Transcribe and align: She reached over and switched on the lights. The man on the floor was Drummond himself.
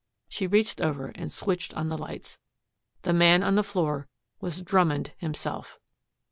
She 0.27 0.47
reached 0.47 0.81
over 0.81 1.09
and 1.13 1.31
switched 1.31 1.75
on 1.75 1.89
the 1.89 1.95
lights. 1.95 2.39
The 3.03 3.13
man 3.13 3.43
on 3.43 3.53
the 3.53 3.61
floor 3.61 4.07
was 4.39 4.63
Drummond 4.63 5.13
himself. 5.19 5.77